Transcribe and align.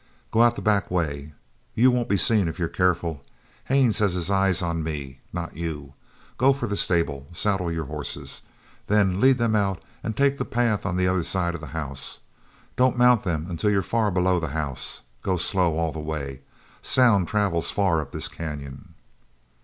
"Go 0.31 0.41
out 0.41 0.55
the 0.55 0.63
back 0.63 0.89
way. 0.89 1.33
You 1.75 1.91
won't 1.91 2.09
be 2.09 2.17
seen 2.17 2.47
if 2.47 2.57
you're 2.57 2.65
careful. 2.67 3.23
Haines 3.65 3.99
has 3.99 4.15
his 4.15 4.31
eyes 4.31 4.63
on 4.63 4.81
me, 4.81 5.19
not 5.31 5.55
you. 5.55 5.93
Go 6.39 6.53
for 6.53 6.65
the 6.65 6.75
stable. 6.75 7.27
Saddle 7.33 7.71
your 7.71 7.85
horses. 7.85 8.41
Then 8.87 9.21
lead 9.21 9.37
them 9.37 9.55
out 9.55 9.79
and 10.01 10.17
take 10.17 10.39
the 10.39 10.43
path 10.43 10.87
on 10.87 10.97
the 10.97 11.07
other 11.07 11.21
side 11.21 11.53
of 11.53 11.61
the 11.61 11.67
house. 11.77 12.21
Don't 12.75 12.97
mount 12.97 13.21
them 13.21 13.45
until 13.47 13.69
you're 13.69 13.83
far 13.83 14.09
below 14.09 14.39
the 14.39 14.47
house. 14.57 15.03
Go 15.21 15.37
slow 15.37 15.77
all 15.77 15.91
the 15.91 15.99
way. 15.99 16.41
Sounds 16.81 17.29
travel 17.29 17.61
far 17.61 18.01
up 18.01 18.11
this 18.11 18.27
canyon." 18.27 18.95